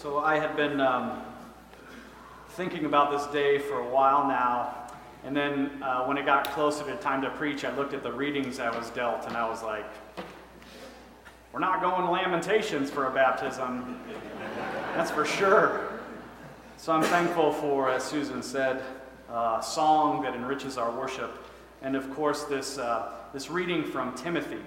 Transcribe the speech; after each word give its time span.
So 0.00 0.18
I 0.18 0.38
had 0.38 0.54
been 0.54 0.80
um, 0.80 1.24
thinking 2.50 2.84
about 2.84 3.10
this 3.10 3.26
day 3.32 3.58
for 3.58 3.80
a 3.80 3.88
while 3.88 4.28
now, 4.28 4.86
and 5.24 5.36
then 5.36 5.82
uh, 5.82 6.04
when 6.04 6.16
it 6.16 6.24
got 6.24 6.52
closer 6.52 6.84
to 6.84 6.94
time 6.98 7.20
to 7.22 7.30
preach, 7.30 7.64
I 7.64 7.74
looked 7.74 7.94
at 7.94 8.04
the 8.04 8.12
readings 8.12 8.60
I 8.60 8.70
was 8.70 8.90
dealt, 8.90 9.26
and 9.26 9.36
I 9.36 9.48
was 9.48 9.64
like, 9.64 9.84
"We're 11.52 11.58
not 11.58 11.80
going 11.80 12.02
to 12.02 12.12
Lamentations 12.12 12.92
for 12.92 13.08
a 13.08 13.10
baptism, 13.10 14.00
that's 14.94 15.10
for 15.10 15.24
sure." 15.24 15.98
So 16.76 16.92
I'm 16.92 17.02
thankful 17.02 17.50
for, 17.50 17.90
as 17.90 18.04
Susan 18.04 18.40
said, 18.40 18.84
a 19.28 19.58
song 19.60 20.22
that 20.22 20.36
enriches 20.36 20.78
our 20.78 20.92
worship, 20.92 21.44
and 21.82 21.96
of 21.96 22.08
course 22.14 22.44
this 22.44 22.78
uh, 22.78 23.14
this 23.32 23.50
reading 23.50 23.82
from 23.82 24.14
Timothy. 24.14 24.62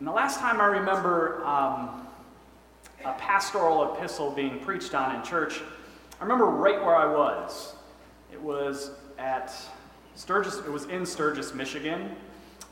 And 0.00 0.08
the 0.08 0.12
last 0.12 0.40
time 0.40 0.60
I 0.60 0.66
remember. 0.66 1.44
Um, 1.44 2.00
a 3.04 3.12
pastoral 3.14 3.94
epistle 3.94 4.30
being 4.30 4.60
preached 4.60 4.94
on 4.94 5.14
in 5.14 5.22
church, 5.22 5.60
I 6.20 6.22
remember 6.22 6.46
right 6.46 6.82
where 6.82 6.96
I 6.96 7.06
was. 7.06 7.74
It 8.32 8.40
was 8.40 8.90
at 9.18 9.52
Sturgis, 10.14 10.58
it 10.58 10.70
was 10.70 10.84
in 10.86 11.04
Sturgis, 11.04 11.54
Michigan, 11.54 12.14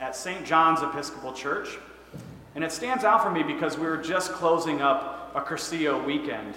at 0.01 0.17
St. 0.17 0.45
John's 0.45 0.83
Episcopal 0.83 1.33
Church. 1.33 1.79
And 2.55 2.65
it 2.65 2.73
stands 2.73 3.05
out 3.05 3.23
for 3.23 3.31
me 3.31 3.43
because 3.43 3.79
we 3.79 3.87
were 3.87 3.97
just 3.97 4.33
closing 4.33 4.81
up 4.81 5.33
a 5.35 5.41
Cursillo 5.41 6.05
weekend. 6.05 6.55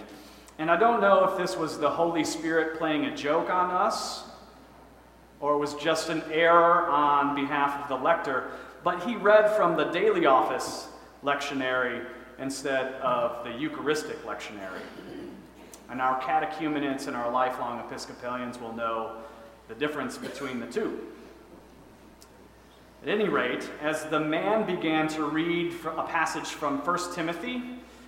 And 0.58 0.70
I 0.72 0.78
don't 0.78 1.02
know 1.02 1.26
if 1.26 1.38
this 1.38 1.58
was 1.58 1.78
the 1.78 1.90
Holy 1.90 2.24
Spirit 2.24 2.78
playing 2.78 3.06
a 3.06 3.16
joke 3.16 3.50
on 3.50 3.72
us 3.72 4.24
or 5.40 5.54
it 5.54 5.58
was 5.58 5.74
just 5.76 6.10
an 6.10 6.24
error 6.32 6.88
on 6.88 7.36
behalf 7.36 7.82
of 7.84 7.90
the 7.90 8.04
lector, 8.04 8.50
but 8.84 9.04
he 9.04 9.16
read 9.16 9.56
from 9.56 9.76
the 9.76 9.86
daily 9.86 10.26
office 10.26 10.88
lectionary 11.24 12.06
instead 12.40 12.94
of 12.96 13.44
the 13.44 13.52
Eucharistic 13.52 14.24
lectionary. 14.26 14.82
And 15.90 16.02
our 16.02 16.20
catechumenists 16.22 17.08
and 17.08 17.16
our 17.16 17.32
lifelong 17.32 17.80
Episcopalians 17.80 18.60
will 18.60 18.74
know 18.74 19.18
the 19.68 19.76
difference 19.76 20.18
between 20.18 20.60
the 20.60 20.68
two. 20.68 21.00
At 23.04 23.10
any 23.10 23.30
rate, 23.30 23.70
as 23.82 24.06
the 24.06 24.20
man 24.20 24.66
began 24.66 25.08
to 25.10 25.26
read 25.26 25.74
a 25.86 26.04
passage 26.04 26.48
from 26.48 26.80
1 26.80 27.14
Timothy, 27.14 27.62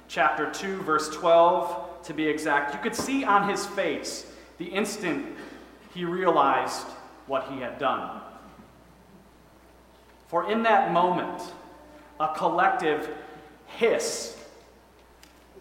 chapter 0.07 0.51
2, 0.51 0.81
verse 0.81 1.09
12, 1.09 2.03
to 2.03 2.13
be 2.13 2.27
exact, 2.27 2.73
you 2.73 2.79
could 2.81 2.95
see 2.95 3.23
on 3.23 3.47
his 3.47 3.65
face 3.65 4.31
the 4.57 4.65
instant 4.65 5.25
he 5.93 6.03
realized 6.05 6.87
what 7.27 7.47
he 7.51 7.59
had 7.59 7.77
done. 7.77 8.21
For 10.27 10.49
in 10.49 10.63
that 10.63 10.91
moment, 10.91 11.43
a 12.19 12.33
collective 12.35 13.09
hiss, 13.67 14.37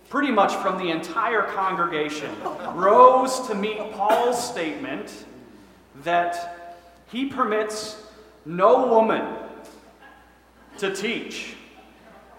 pretty 0.09 0.31
much 0.31 0.55
from 0.57 0.79
the 0.79 0.91
entire 0.91 1.43
congregation, 1.43 2.31
rose 2.75 3.47
to 3.49 3.55
meet 3.55 3.79
Paul's 3.93 4.43
statement 4.43 5.27
that 6.03 6.79
he 7.11 7.27
permits 7.27 8.03
no 8.45 8.87
woman 8.87 9.37
to 10.79 10.95
teach 10.95 11.57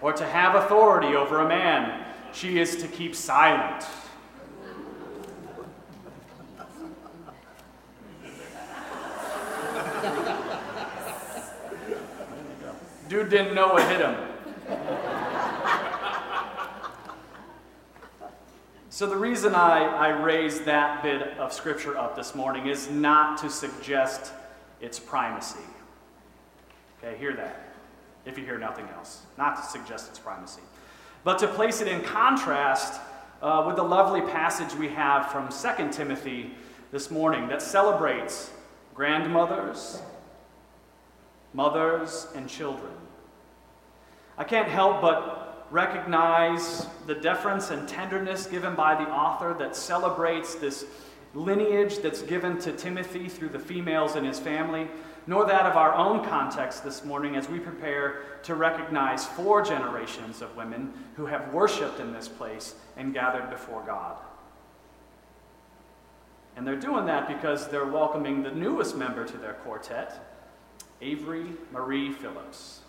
or 0.00 0.12
to 0.12 0.24
have 0.26 0.54
authority 0.54 1.16
over 1.16 1.40
a 1.40 1.48
man. 1.48 2.04
She 2.32 2.58
is 2.58 2.76
to 2.76 2.88
keep 2.88 3.14
silent. 3.14 3.84
Dude 13.08 13.30
didn't 13.30 13.54
know 13.54 13.68
what 13.68 13.88
hit 13.90 14.00
him. 14.00 15.17
So, 18.98 19.06
the 19.06 19.16
reason 19.16 19.54
I, 19.54 19.84
I 19.84 20.08
raised 20.08 20.64
that 20.64 21.04
bit 21.04 21.38
of 21.38 21.52
scripture 21.52 21.96
up 21.96 22.16
this 22.16 22.34
morning 22.34 22.66
is 22.66 22.90
not 22.90 23.38
to 23.38 23.48
suggest 23.48 24.32
its 24.80 24.98
primacy. 24.98 25.62
Okay, 26.98 27.16
hear 27.16 27.32
that, 27.36 27.76
if 28.26 28.36
you 28.36 28.44
hear 28.44 28.58
nothing 28.58 28.88
else. 28.96 29.22
Not 29.36 29.54
to 29.54 29.62
suggest 29.62 30.08
its 30.08 30.18
primacy. 30.18 30.62
But 31.22 31.38
to 31.38 31.46
place 31.46 31.80
it 31.80 31.86
in 31.86 32.00
contrast 32.00 33.00
uh, 33.40 33.62
with 33.68 33.76
the 33.76 33.84
lovely 33.84 34.20
passage 34.20 34.74
we 34.74 34.88
have 34.88 35.30
from 35.30 35.48
2 35.48 35.92
Timothy 35.92 36.50
this 36.90 37.08
morning 37.08 37.46
that 37.50 37.62
celebrates 37.62 38.50
grandmothers, 38.96 40.02
mothers, 41.54 42.26
and 42.34 42.48
children. 42.48 42.94
I 44.36 44.42
can't 44.42 44.66
help 44.66 45.00
but 45.00 45.47
recognize 45.70 46.86
the 47.06 47.14
deference 47.14 47.70
and 47.70 47.88
tenderness 47.88 48.46
given 48.46 48.74
by 48.74 48.94
the 48.94 49.10
author 49.10 49.54
that 49.58 49.76
celebrates 49.76 50.54
this 50.54 50.84
lineage 51.34 51.98
that's 51.98 52.22
given 52.22 52.58
to 52.58 52.72
Timothy 52.72 53.28
through 53.28 53.50
the 53.50 53.58
females 53.58 54.16
in 54.16 54.24
his 54.24 54.38
family, 54.38 54.88
nor 55.26 55.44
that 55.44 55.66
of 55.66 55.76
our 55.76 55.94
own 55.94 56.24
context 56.24 56.82
this 56.82 57.04
morning 57.04 57.36
as 57.36 57.48
we 57.48 57.58
prepare 57.58 58.22
to 58.42 58.54
recognize 58.54 59.26
four 59.26 59.62
generations 59.62 60.40
of 60.40 60.56
women 60.56 60.92
who 61.16 61.26
have 61.26 61.52
worshiped 61.52 62.00
in 62.00 62.12
this 62.12 62.28
place 62.28 62.74
and 62.96 63.12
gathered 63.12 63.50
before 63.50 63.82
God. 63.86 64.16
And 66.56 66.66
they're 66.66 66.76
doing 66.76 67.06
that 67.06 67.28
because 67.28 67.68
they're 67.68 67.86
welcoming 67.86 68.42
the 68.42 68.50
newest 68.50 68.96
member 68.96 69.24
to 69.24 69.36
their 69.36 69.52
quartet, 69.52 70.34
Avery 71.00 71.52
Marie 71.72 72.10
Phillips. 72.10 72.80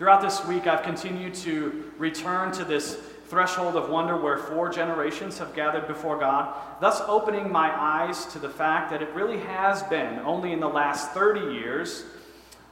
Throughout 0.00 0.22
this 0.22 0.42
week, 0.46 0.66
I've 0.66 0.82
continued 0.82 1.34
to 1.34 1.92
return 1.98 2.52
to 2.52 2.64
this 2.64 2.94
threshold 3.26 3.76
of 3.76 3.90
wonder 3.90 4.16
where 4.16 4.38
four 4.38 4.70
generations 4.70 5.36
have 5.36 5.54
gathered 5.54 5.86
before 5.86 6.18
God, 6.18 6.54
thus 6.80 7.02
opening 7.02 7.52
my 7.52 7.70
eyes 7.78 8.24
to 8.32 8.38
the 8.38 8.48
fact 8.48 8.90
that 8.92 9.02
it 9.02 9.10
really 9.10 9.36
has 9.40 9.82
been 9.82 10.20
only 10.20 10.54
in 10.54 10.60
the 10.60 10.66
last 10.66 11.10
30 11.10 11.52
years 11.52 12.04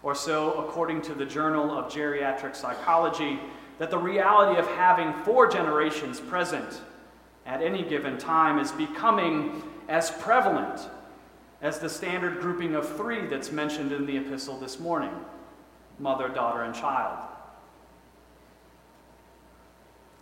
or 0.02 0.14
so, 0.14 0.54
according 0.54 1.02
to 1.02 1.12
the 1.12 1.26
Journal 1.26 1.70
of 1.70 1.92
Geriatric 1.92 2.56
Psychology, 2.56 3.38
that 3.78 3.90
the 3.90 3.98
reality 3.98 4.58
of 4.58 4.66
having 4.68 5.12
four 5.22 5.46
generations 5.48 6.20
present 6.20 6.80
at 7.44 7.60
any 7.60 7.82
given 7.82 8.16
time 8.16 8.58
is 8.58 8.72
becoming 8.72 9.62
as 9.90 10.10
prevalent 10.12 10.88
as 11.60 11.78
the 11.78 11.90
standard 11.90 12.40
grouping 12.40 12.74
of 12.74 12.88
three 12.96 13.26
that's 13.26 13.52
mentioned 13.52 13.92
in 13.92 14.06
the 14.06 14.16
epistle 14.16 14.58
this 14.58 14.80
morning 14.80 15.12
mother, 15.98 16.28
daughter, 16.28 16.62
and 16.62 16.74
child. 16.74 17.18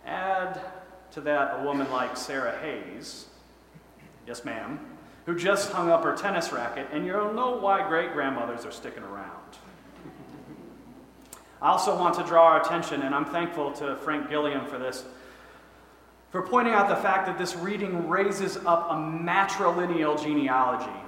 Add 0.05 0.61
to 1.11 1.21
that 1.21 1.59
a 1.59 1.63
woman 1.63 1.89
like 1.91 2.15
Sarah 2.15 2.57
Hayes, 2.59 3.25
yes, 4.25 4.45
ma'am, 4.45 4.79
who 5.25 5.37
just 5.37 5.71
hung 5.71 5.89
up 5.89 6.03
her 6.03 6.15
tennis 6.15 6.51
racket, 6.51 6.87
and 6.91 7.05
you'll 7.05 7.33
know 7.33 7.57
why 7.57 7.87
great 7.87 8.13
grandmothers 8.13 8.65
are 8.65 8.71
sticking 8.71 9.03
around. 9.03 9.57
I 11.61 11.69
also 11.69 11.95
want 11.95 12.15
to 12.15 12.23
draw 12.23 12.45
our 12.45 12.61
attention, 12.61 13.01
and 13.01 13.13
I'm 13.13 13.25
thankful 13.25 13.71
to 13.73 13.95
Frank 13.97 14.29
Gilliam 14.29 14.65
for 14.67 14.77
this, 14.77 15.03
for 16.29 16.41
pointing 16.41 16.73
out 16.73 16.87
the 16.87 16.95
fact 16.95 17.25
that 17.25 17.37
this 17.37 17.55
reading 17.55 18.07
raises 18.07 18.57
up 18.57 18.91
a 18.91 18.93
matrilineal 18.93 20.21
genealogy 20.21 20.99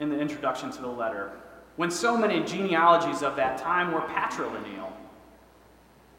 in 0.00 0.10
the 0.10 0.18
introduction 0.18 0.70
to 0.70 0.82
the 0.82 0.88
letter 0.88 1.32
when 1.76 1.90
so 1.90 2.16
many 2.16 2.42
genealogies 2.44 3.22
of 3.22 3.36
that 3.36 3.58
time 3.58 3.92
were 3.92 4.00
patrilineal. 4.00 4.92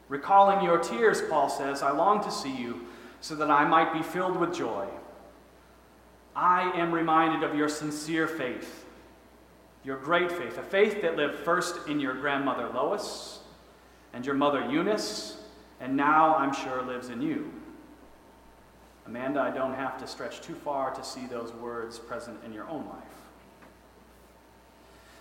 Recalling 0.09 0.63
your 0.63 0.77
tears, 0.77 1.21
Paul 1.29 1.49
says, 1.49 1.81
I 1.81 1.91
long 1.91 2.23
to 2.23 2.31
see 2.31 2.55
you 2.55 2.81
so 3.21 3.35
that 3.35 3.49
I 3.49 3.66
might 3.66 3.93
be 3.93 4.03
filled 4.03 4.38
with 4.38 4.53
joy. 4.53 4.85
I 6.35 6.69
am 6.77 6.91
reminded 6.91 7.47
of 7.47 7.55
your 7.55 7.69
sincere 7.69 8.27
faith, 8.27 8.85
your 9.83 9.97
great 9.97 10.31
faith, 10.31 10.57
a 10.57 10.63
faith 10.63 11.01
that 11.01 11.16
lived 11.16 11.39
first 11.39 11.87
in 11.87 11.99
your 11.99 12.13
grandmother 12.13 12.69
Lois 12.73 13.39
and 14.13 14.25
your 14.25 14.35
mother 14.35 14.69
Eunice, 14.69 15.37
and 15.79 15.95
now 15.95 16.35
I'm 16.35 16.53
sure 16.53 16.81
lives 16.81 17.09
in 17.09 17.22
you. 17.22 17.51
Amanda, 19.08 19.40
I 19.40 19.51
don't 19.51 19.73
have 19.73 19.97
to 19.99 20.08
stretch 20.08 20.41
too 20.41 20.55
far 20.55 20.93
to 20.93 21.03
see 21.03 21.25
those 21.28 21.53
words 21.53 21.99
present 21.99 22.37
in 22.43 22.51
your 22.51 22.67
own 22.67 22.85
life. 22.85 23.24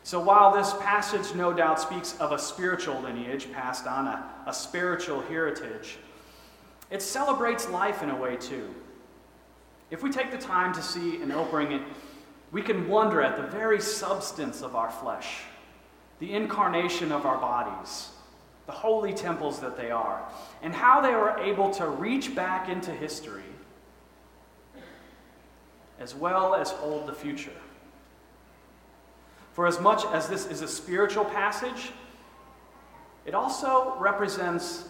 So, 0.04 0.20
while 0.20 0.52
this 0.54 0.74
passage 0.74 1.34
no 1.34 1.54
doubt 1.54 1.80
speaks 1.80 2.14
of 2.18 2.32
a 2.32 2.38
spiritual 2.38 3.00
lineage 3.00 3.50
passed 3.50 3.86
on, 3.86 4.06
a, 4.06 4.30
a 4.46 4.52
spiritual 4.52 5.22
heritage, 5.22 5.96
it 6.90 7.00
celebrates 7.00 7.70
life 7.70 8.02
in 8.02 8.10
a 8.10 8.16
way 8.16 8.36
too. 8.36 8.74
If 9.90 10.02
we 10.02 10.10
take 10.10 10.30
the 10.30 10.36
time 10.36 10.74
to 10.74 10.82
see 10.82 11.22
and 11.22 11.32
opening 11.32 11.72
it, 11.72 11.82
we 12.52 12.60
can 12.60 12.86
wonder 12.86 13.22
at 13.22 13.38
the 13.38 13.44
very 13.44 13.80
substance 13.80 14.60
of 14.60 14.76
our 14.76 14.90
flesh, 14.90 15.40
the 16.18 16.34
incarnation 16.34 17.10
of 17.10 17.24
our 17.24 17.38
bodies, 17.38 18.10
the 18.66 18.72
holy 18.72 19.14
temples 19.14 19.58
that 19.60 19.74
they 19.74 19.90
are, 19.90 20.22
and 20.62 20.74
how 20.74 21.00
they 21.00 21.14
were 21.14 21.38
able 21.38 21.70
to 21.70 21.86
reach 21.86 22.34
back 22.34 22.68
into 22.68 22.90
history 22.92 23.42
as 25.98 26.14
well 26.14 26.54
as 26.54 26.70
hold 26.70 27.06
the 27.06 27.14
future. 27.14 27.50
For 29.54 29.68
as 29.68 29.80
much 29.80 30.04
as 30.06 30.28
this 30.28 30.46
is 30.46 30.62
a 30.62 30.68
spiritual 30.68 31.24
passage, 31.24 31.92
it 33.24 33.34
also 33.34 33.96
represents 33.98 34.88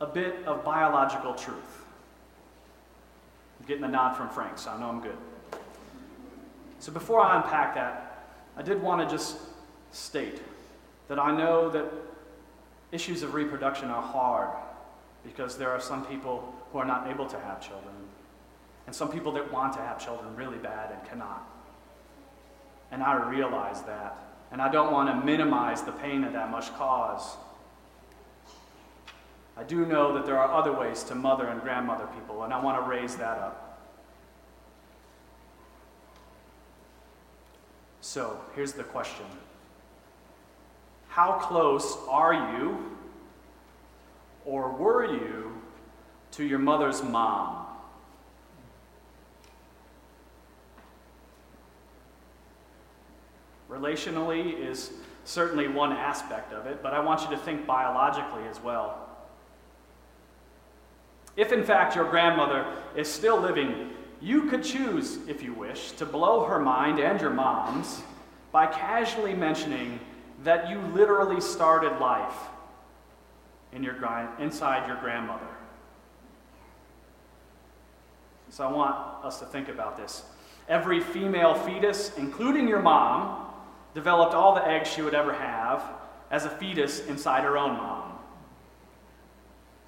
a 0.00 0.06
bit 0.06 0.44
of 0.44 0.62
biological 0.64 1.34
truth. 1.34 1.84
I'm 3.58 3.66
getting 3.66 3.84
a 3.84 3.88
nod 3.88 4.14
from 4.14 4.28
Frank, 4.28 4.58
so 4.58 4.70
I 4.70 4.78
know 4.78 4.90
I'm 4.90 5.00
good. 5.00 5.16
So 6.78 6.92
before 6.92 7.20
I 7.20 7.36
unpack 7.36 7.74
that, 7.74 8.28
I 8.54 8.62
did 8.62 8.82
want 8.82 9.00
to 9.08 9.12
just 9.12 9.38
state 9.92 10.42
that 11.08 11.18
I 11.18 11.34
know 11.34 11.70
that 11.70 11.86
issues 12.92 13.22
of 13.22 13.32
reproduction 13.32 13.88
are 13.88 14.02
hard 14.02 14.50
because 15.24 15.56
there 15.56 15.70
are 15.70 15.80
some 15.80 16.04
people 16.04 16.54
who 16.70 16.78
are 16.78 16.84
not 16.84 17.08
able 17.08 17.26
to 17.26 17.40
have 17.40 17.66
children, 17.66 17.94
and 18.86 18.94
some 18.94 19.10
people 19.10 19.32
that 19.32 19.50
want 19.50 19.72
to 19.72 19.78
have 19.80 20.04
children 20.04 20.36
really 20.36 20.58
bad 20.58 20.92
and 20.92 21.08
cannot. 21.08 21.55
And 22.90 23.02
I 23.02 23.28
realize 23.28 23.82
that. 23.82 24.16
And 24.52 24.62
I 24.62 24.70
don't 24.70 24.92
want 24.92 25.08
to 25.08 25.26
minimize 25.26 25.82
the 25.82 25.92
pain 25.92 26.22
that 26.22 26.32
that 26.32 26.50
must 26.50 26.74
cause. 26.74 27.36
I 29.56 29.64
do 29.64 29.86
know 29.86 30.14
that 30.14 30.26
there 30.26 30.38
are 30.38 30.52
other 30.52 30.72
ways 30.72 31.02
to 31.04 31.14
mother 31.14 31.48
and 31.48 31.60
grandmother 31.62 32.06
people, 32.14 32.44
and 32.44 32.52
I 32.52 32.62
want 32.62 32.82
to 32.82 32.88
raise 32.88 33.16
that 33.16 33.38
up. 33.38 33.80
So, 38.02 38.38
here's 38.54 38.72
the 38.72 38.84
question 38.84 39.26
How 41.08 41.32
close 41.32 41.98
are 42.08 42.56
you, 42.56 42.96
or 44.44 44.70
were 44.70 45.06
you, 45.06 45.60
to 46.32 46.44
your 46.44 46.58
mother's 46.58 47.02
mom? 47.02 47.65
Relationally 53.76 54.58
is 54.58 54.92
certainly 55.24 55.68
one 55.68 55.92
aspect 55.92 56.52
of 56.52 56.66
it, 56.66 56.82
but 56.82 56.94
I 56.94 57.00
want 57.00 57.22
you 57.22 57.36
to 57.36 57.36
think 57.36 57.66
biologically 57.66 58.46
as 58.48 58.60
well. 58.62 59.06
If 61.36 61.52
in 61.52 61.62
fact 61.62 61.94
your 61.94 62.08
grandmother 62.08 62.64
is 62.94 63.06
still 63.08 63.38
living, 63.38 63.90
you 64.20 64.44
could 64.44 64.64
choose, 64.64 65.18
if 65.28 65.42
you 65.42 65.52
wish, 65.52 65.92
to 65.92 66.06
blow 66.06 66.44
her 66.44 66.58
mind 66.58 66.98
and 66.98 67.20
your 67.20 67.30
mom's 67.30 68.00
by 68.50 68.66
casually 68.66 69.34
mentioning 69.34 70.00
that 70.44 70.70
you 70.70 70.80
literally 70.94 71.40
started 71.40 71.98
life 71.98 72.38
in 73.72 73.82
your, 73.82 73.96
inside 74.38 74.86
your 74.86 74.96
grandmother. 74.96 75.46
So 78.48 78.66
I 78.66 78.72
want 78.72 79.24
us 79.24 79.38
to 79.40 79.44
think 79.44 79.68
about 79.68 79.98
this. 79.98 80.24
Every 80.68 81.00
female 81.00 81.54
fetus, 81.54 82.16
including 82.16 82.66
your 82.68 82.80
mom, 82.80 83.45
developed 83.96 84.34
all 84.34 84.54
the 84.54 84.68
eggs 84.68 84.90
she 84.90 85.00
would 85.00 85.14
ever 85.14 85.32
have 85.32 85.82
as 86.30 86.44
a 86.44 86.50
fetus 86.50 87.06
inside 87.06 87.42
her 87.44 87.56
own 87.56 87.72
mom. 87.78 88.12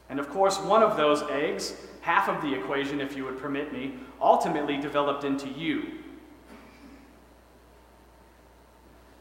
And 0.09 0.19
of 0.19 0.31
course, 0.31 0.59
one 0.59 0.83
of 0.83 0.97
those 0.97 1.21
eggs, 1.25 1.75
half 2.01 2.27
of 2.27 2.41
the 2.41 2.55
equation, 2.55 3.03
if 3.03 3.15
you 3.15 3.27
would 3.27 3.39
permit 3.39 3.71
me, 3.71 3.93
ultimately 4.19 4.79
developed 4.79 5.25
into 5.25 5.47
you. 5.51 5.99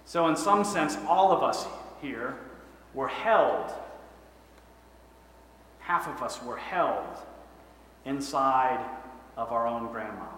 So, 0.05 0.29
in 0.29 0.37
some 0.37 0.63
sense, 0.63 0.97
all 1.05 1.33
of 1.33 1.43
us 1.43 1.67
here 2.01 2.37
were 2.93 3.09
held, 3.09 3.69
half 5.79 6.07
of 6.07 6.23
us 6.23 6.41
were 6.41 6.55
held 6.55 7.17
inside 8.05 8.79
of 9.35 9.51
our 9.51 9.67
own 9.67 9.91
grandma. 9.91 10.36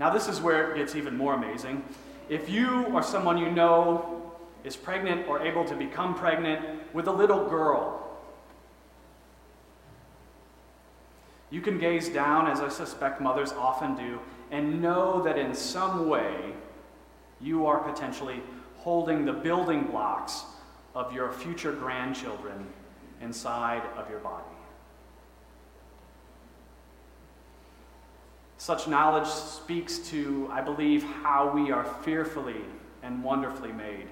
Now, 0.00 0.08
this 0.08 0.28
is 0.28 0.40
where 0.40 0.72
it 0.72 0.78
gets 0.78 0.96
even 0.96 1.14
more 1.14 1.34
amazing. 1.34 1.84
If 2.30 2.48
you 2.48 2.86
or 2.86 3.02
someone 3.02 3.36
you 3.36 3.50
know 3.50 4.32
is 4.64 4.74
pregnant 4.74 5.28
or 5.28 5.42
able 5.42 5.62
to 5.66 5.76
become 5.76 6.14
pregnant 6.14 6.64
with 6.94 7.06
a 7.06 7.12
little 7.12 7.46
girl, 7.50 8.18
you 11.50 11.60
can 11.60 11.78
gaze 11.78 12.08
down, 12.08 12.46
as 12.46 12.60
I 12.60 12.70
suspect 12.70 13.20
mothers 13.20 13.52
often 13.52 13.94
do, 13.94 14.18
and 14.50 14.80
know 14.80 15.22
that 15.22 15.36
in 15.36 15.52
some 15.52 16.08
way 16.08 16.54
you 17.38 17.66
are 17.66 17.80
potentially 17.80 18.40
holding 18.76 19.26
the 19.26 19.34
building 19.34 19.84
blocks 19.84 20.44
of 20.94 21.12
your 21.12 21.30
future 21.30 21.72
grandchildren 21.72 22.66
inside 23.20 23.82
of 23.98 24.08
your 24.08 24.20
body. 24.20 24.46
Such 28.60 28.86
knowledge 28.86 29.26
speaks 29.26 29.96
to, 30.10 30.46
I 30.52 30.60
believe, 30.60 31.02
how 31.02 31.50
we 31.50 31.72
are 31.72 31.82
fearfully 31.82 32.60
and 33.02 33.24
wonderfully 33.24 33.72
made. 33.72 34.06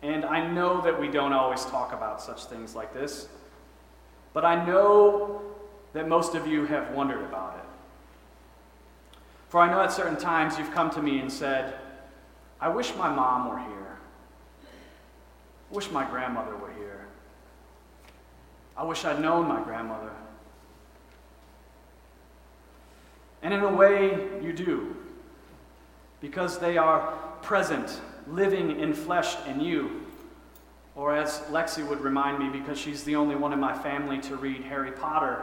And 0.00 0.24
I 0.24 0.46
know 0.48 0.80
that 0.82 1.00
we 1.00 1.08
don't 1.08 1.32
always 1.32 1.64
talk 1.64 1.92
about 1.92 2.22
such 2.22 2.44
things 2.44 2.76
like 2.76 2.94
this, 2.94 3.26
but 4.32 4.44
I 4.44 4.64
know 4.64 5.42
that 5.92 6.06
most 6.06 6.36
of 6.36 6.46
you 6.46 6.66
have 6.66 6.92
wondered 6.92 7.24
about 7.24 7.56
it. 7.56 7.64
For 9.48 9.58
I 9.58 9.68
know 9.68 9.80
at 9.80 9.90
certain 9.90 10.16
times 10.16 10.56
you've 10.56 10.70
come 10.70 10.88
to 10.90 11.02
me 11.02 11.18
and 11.18 11.32
said, 11.32 11.74
I 12.60 12.68
wish 12.68 12.94
my 12.94 13.12
mom 13.12 13.48
were 13.48 13.58
here. 13.58 13.98
I 14.62 15.74
wish 15.74 15.90
my 15.90 16.08
grandmother 16.08 16.56
were 16.56 16.72
here. 16.74 17.06
I 18.76 18.84
wish 18.84 19.04
I'd 19.04 19.20
known 19.20 19.48
my 19.48 19.60
grandmother. 19.64 20.12
And 23.42 23.54
in 23.54 23.60
a 23.60 23.72
way, 23.72 24.28
you 24.42 24.52
do, 24.52 24.96
because 26.20 26.58
they 26.58 26.76
are 26.76 27.16
present, 27.40 28.00
living 28.26 28.78
in 28.78 28.92
flesh 28.92 29.34
in 29.46 29.60
you. 29.60 30.06
Or 30.94 31.16
as 31.16 31.40
Lexi 31.50 31.86
would 31.86 32.00
remind 32.00 32.38
me, 32.38 32.58
because 32.58 32.78
she's 32.78 33.04
the 33.04 33.16
only 33.16 33.36
one 33.36 33.52
in 33.52 33.60
my 33.60 33.76
family 33.76 34.20
to 34.22 34.36
read 34.36 34.62
Harry 34.64 34.92
Potter, 34.92 35.42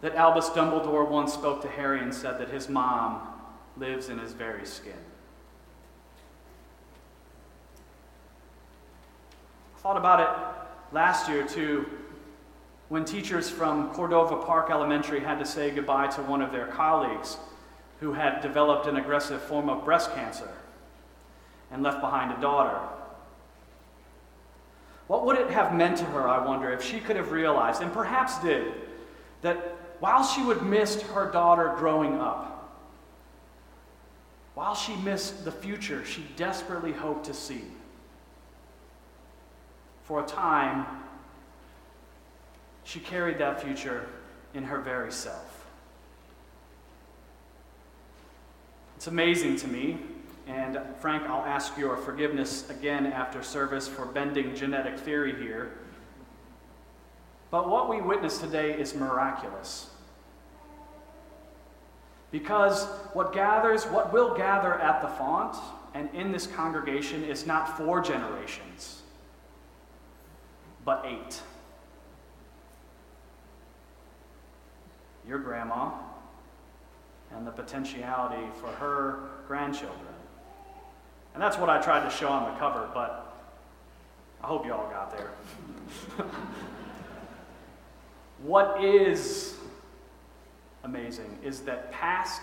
that 0.00 0.14
Albus 0.14 0.48
Dumbledore 0.50 1.06
once 1.06 1.34
spoke 1.34 1.60
to 1.60 1.68
Harry 1.68 2.00
and 2.00 2.14
said 2.14 2.38
that 2.38 2.48
his 2.48 2.70
mom 2.70 3.20
lives 3.76 4.08
in 4.08 4.18
his 4.18 4.32
very 4.32 4.64
skin. 4.64 4.94
I 9.76 9.80
thought 9.80 9.98
about 9.98 10.20
it 10.20 10.94
last 10.94 11.28
year 11.28 11.46
too 11.46 11.86
when 12.90 13.04
teachers 13.04 13.48
from 13.48 13.88
Cordova 13.90 14.36
Park 14.36 14.68
Elementary 14.68 15.20
had 15.20 15.38
to 15.38 15.46
say 15.46 15.70
goodbye 15.70 16.08
to 16.08 16.22
one 16.22 16.42
of 16.42 16.50
their 16.50 16.66
colleagues 16.66 17.36
who 18.00 18.12
had 18.12 18.40
developed 18.40 18.88
an 18.88 18.96
aggressive 18.96 19.40
form 19.40 19.68
of 19.68 19.84
breast 19.84 20.12
cancer 20.12 20.50
and 21.70 21.84
left 21.84 22.00
behind 22.00 22.36
a 22.36 22.40
daughter. 22.40 22.80
What 25.06 25.24
would 25.24 25.38
it 25.38 25.50
have 25.50 25.72
meant 25.72 25.98
to 25.98 26.04
her, 26.06 26.28
I 26.28 26.44
wonder, 26.44 26.72
if 26.72 26.82
she 26.82 26.98
could 26.98 27.14
have 27.14 27.30
realized, 27.30 27.80
and 27.80 27.92
perhaps 27.92 28.40
did, 28.40 28.72
that 29.42 29.56
while 30.00 30.24
she 30.24 30.42
would 30.42 30.62
miss 30.62 31.00
her 31.00 31.30
daughter 31.30 31.74
growing 31.78 32.20
up, 32.20 32.76
while 34.54 34.74
she 34.74 34.96
missed 34.96 35.44
the 35.44 35.52
future 35.52 36.04
she 36.04 36.26
desperately 36.34 36.92
hoped 36.92 37.26
to 37.26 37.34
see, 37.34 37.62
for 40.02 40.24
a 40.24 40.26
time, 40.26 40.99
she 42.90 42.98
carried 42.98 43.38
that 43.38 43.62
future 43.62 44.04
in 44.52 44.64
her 44.64 44.80
very 44.80 45.12
self. 45.12 45.64
It's 48.96 49.06
amazing 49.06 49.54
to 49.58 49.68
me, 49.68 49.98
and 50.48 50.76
Frank, 51.00 51.22
I'll 51.22 51.46
ask 51.46 51.78
your 51.78 51.96
forgiveness 51.96 52.68
again 52.68 53.06
after 53.06 53.44
service 53.44 53.86
for 53.86 54.06
bending 54.06 54.56
genetic 54.56 54.98
theory 54.98 55.40
here. 55.40 55.70
But 57.52 57.68
what 57.68 57.88
we 57.88 58.00
witness 58.00 58.38
today 58.38 58.72
is 58.72 58.92
miraculous. 58.92 59.90
Because 62.32 62.86
what 63.12 63.32
gathers, 63.32 63.84
what 63.84 64.12
will 64.12 64.34
gather 64.34 64.74
at 64.74 65.00
the 65.00 65.08
font 65.08 65.56
and 65.94 66.12
in 66.12 66.32
this 66.32 66.48
congregation 66.48 67.22
is 67.22 67.46
not 67.46 67.78
four 67.78 68.00
generations, 68.00 69.02
but 70.84 71.04
eight. 71.06 71.40
Your 75.30 75.38
grandma 75.38 75.92
and 77.34 77.46
the 77.46 77.52
potentiality 77.52 78.42
for 78.60 78.66
her 78.66 79.20
grandchildren. 79.46 80.00
And 81.32 81.42
that's 81.42 81.56
what 81.56 81.70
I 81.70 81.80
tried 81.80 82.02
to 82.02 82.10
show 82.10 82.28
on 82.28 82.52
the 82.52 82.58
cover, 82.58 82.90
but 82.92 83.48
I 84.42 84.48
hope 84.48 84.66
you 84.66 84.72
all 84.74 84.90
got 84.90 85.16
there. 85.16 85.30
what 88.42 88.82
is 88.82 89.54
amazing 90.82 91.38
is 91.44 91.60
that 91.60 91.92
past, 91.92 92.42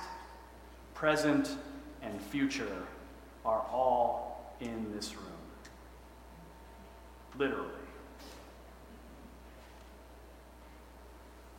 present, 0.94 1.58
and 2.02 2.22
future 2.22 2.84
are 3.44 3.66
all 3.70 4.56
in 4.62 4.94
this 4.96 5.14
room. 5.14 5.26
Literally. 7.38 7.67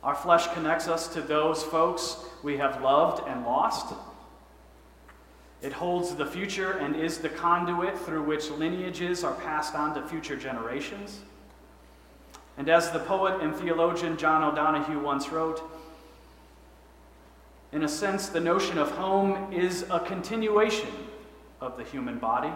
Our 0.03 0.15
flesh 0.15 0.47
connects 0.53 0.87
us 0.87 1.07
to 1.09 1.21
those 1.21 1.63
folks 1.63 2.17
we 2.41 2.57
have 2.57 2.81
loved 2.81 3.27
and 3.27 3.43
lost. 3.45 3.93
It 5.61 5.73
holds 5.73 6.15
the 6.15 6.25
future 6.25 6.71
and 6.73 6.95
is 6.95 7.17
the 7.17 7.29
conduit 7.29 7.97
through 7.97 8.23
which 8.23 8.49
lineages 8.49 9.25
are 9.25 9.33
passed 9.35 9.75
on 9.75 9.93
to 9.95 10.07
future 10.07 10.37
generations. 10.37 11.19
And 12.57 12.69
as 12.69 12.91
the 12.91 12.99
poet 12.99 13.41
and 13.41 13.53
theologian 13.55 14.15
John 14.17 14.43
O'Donohue 14.43 14.99
once 14.99 15.29
wrote, 15.29 15.61
in 17.71 17.83
a 17.83 17.87
sense, 17.87 18.29
the 18.29 18.39
notion 18.39 18.77
of 18.77 18.89
home 18.91 19.53
is 19.53 19.85
a 19.91 19.99
continuation 19.99 20.89
of 21.61 21.77
the 21.77 21.83
human 21.83 22.17
body, 22.17 22.51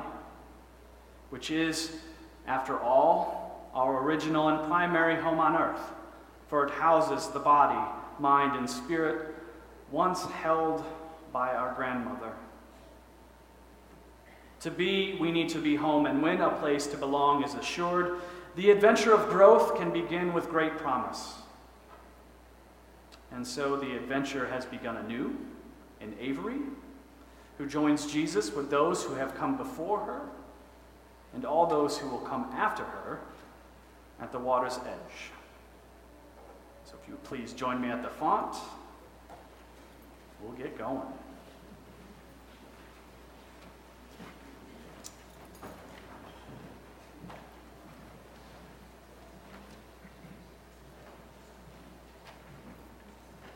which 1.30 1.52
is, 1.52 2.00
after 2.48 2.80
all, 2.80 3.70
our 3.76 4.04
original 4.04 4.50
and 4.50 4.68
primary 4.68 5.16
home 5.16 5.40
on 5.40 5.56
earth, 5.56 5.82
for 6.54 6.68
it 6.68 6.70
houses 6.70 7.30
the 7.30 7.40
body, 7.40 7.92
mind, 8.20 8.56
and 8.56 8.70
spirit 8.70 9.34
once 9.90 10.24
held 10.26 10.84
by 11.32 11.52
our 11.52 11.74
grandmother. 11.74 12.32
To 14.60 14.70
be, 14.70 15.18
we 15.20 15.32
need 15.32 15.50
to 15.50 15.58
be 15.58 15.76
home, 15.76 16.06
and 16.06 16.22
when 16.22 16.42
a 16.42 16.52
place 16.52 16.86
to 16.86 16.96
belong 16.96 17.44
is 17.44 17.56
assured, 17.56 18.20
the 18.56 18.70
adventure 18.70 19.16
of 19.16 19.32
growth 19.32 19.76
can 19.78 19.92
begin 19.92 20.32
with 20.32 20.48
great 20.48 20.78
promise. 20.78 21.34
And 23.32 23.48
so 23.48 23.76
the 23.76 23.96
adventure 23.98 24.46
has 24.46 24.64
begun 24.64 24.98
anew 24.98 25.36
in 26.02 26.14
Avery, 26.20 26.60
who 27.58 27.66
joins 27.66 28.06
Jesus 28.06 28.54
with 28.54 28.70
those 28.70 29.04
who 29.04 29.16
have 29.16 29.34
come 29.34 29.58
before 29.58 30.02
her 30.02 30.22
and 31.34 31.46
all 31.46 31.66
those 31.66 31.98
who 31.98 32.10
will 32.10 32.20
come 32.20 32.44
after 32.54 32.84
her 32.84 33.22
at 34.22 34.32
the 34.32 34.38
water's 34.38 34.78
edge. 34.78 35.32
So 36.94 37.00
if 37.02 37.10
you 37.10 37.18
please 37.24 37.54
join 37.54 37.82
me 37.82 37.90
at 37.90 38.04
the 38.04 38.10
font, 38.10 38.56
we'll 40.42 40.54
get 40.54 40.78
going. 40.78 41.02